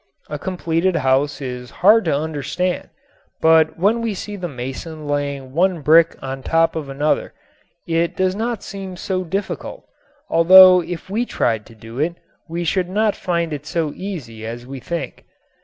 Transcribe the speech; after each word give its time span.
A 0.31 0.39
completed 0.39 0.95
house 0.95 1.41
is 1.41 1.69
hard 1.85 2.05
to 2.05 2.15
understand, 2.17 2.89
but 3.39 3.77
when 3.77 4.01
we 4.01 4.15
see 4.15 4.35
the 4.35 4.47
mason 4.47 5.05
laying 5.07 5.53
one 5.53 5.81
brick 5.81 6.15
on 6.23 6.41
top 6.41 6.75
of 6.75 6.89
another 6.89 7.35
it 7.85 8.15
does 8.15 8.35
not 8.35 8.63
seem 8.63 8.97
so 8.97 9.23
difficult, 9.23 9.85
although 10.27 10.81
if 10.81 11.07
we 11.11 11.23
tried 11.23 11.67
to 11.67 11.75
do 11.75 11.99
it 11.99 12.15
we 12.49 12.63
should 12.63 12.89
not 12.89 13.15
find 13.15 13.53
it 13.53 13.67
so 13.67 13.93
easy 13.95 14.43
as 14.43 14.65
we 14.65 14.79
think. 14.79 15.23